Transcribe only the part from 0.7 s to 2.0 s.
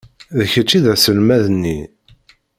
i d aselmad-nni.